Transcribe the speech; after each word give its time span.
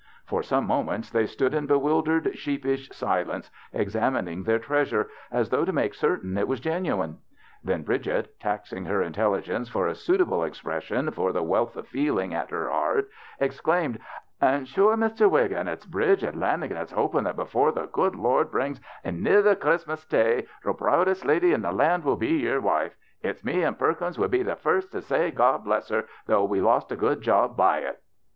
For 0.25 0.41
some 0.41 0.65
moments 0.65 1.11
they 1.11 1.27
stood 1.27 1.53
in 1.53 1.67
be 1.67 1.75
wildered, 1.75 2.35
sheepish 2.35 2.89
silence, 2.91 3.51
examining 3.71 4.41
their 4.41 4.57
treasure, 4.57 5.09
as 5.31 5.51
though 5.51 5.63
to 5.63 5.71
make 5.71 5.93
certain 5.93 6.39
it 6.39 6.47
was 6.47 6.59
genuine; 6.59 7.19
then 7.63 7.83
Bridget, 7.83 8.39
taxing 8.39 8.85
her 8.85 9.03
intelli 9.03 9.43
gence 9.43 9.69
for 9.69 9.85
a 9.85 9.93
suitable 9.93 10.43
expression 10.43 11.11
for 11.11 11.31
the 11.31 11.43
wealth 11.43 11.75
of 11.75 11.87
feeling 11.87 12.33
at 12.33 12.49
her 12.49 12.67
heart, 12.71 13.09
exclaimed:" 13.39 13.99
And 14.41 14.67
sure, 14.67 14.97
Mr. 14.97 15.29
Wiggin, 15.29 15.67
it's 15.67 15.85
Bridget 15.85 16.35
Lan 16.35 16.63
agan 16.63 16.77
that's 16.77 16.93
hoping 16.93 17.25
that 17.25 17.35
before 17.35 17.71
the 17.71 17.85
good 17.85 18.15
Lord 18.15 18.49
brings 18.49 18.81
anither 19.03 19.53
Christmas 19.53 20.03
day 20.05 20.47
the 20.65 20.73
proudest 20.73 21.25
lady 21.25 21.53
in 21.53 21.61
the 21.61 21.71
land 21.71 22.03
will 22.03 22.17
be 22.17 22.37
yer 22.37 22.59
wife. 22.59 22.97
It's 23.21 23.45
me 23.45 23.61
and 23.61 23.77
Perkins 23.77 24.17
would 24.17 24.31
be 24.31 24.41
the 24.41 24.55
first 24.55 24.91
to 24.93 25.01
say 25.03 25.29
* 25.29 25.29
God 25.29 25.63
bless 25.63 25.89
her,' 25.89 26.05
though 26.25 26.43
we 26.45 26.59
lost 26.59 26.91
a 26.91 26.95
good 26.95 27.21
job 27.21 27.55
by 27.55 27.81
it." 27.81 28.01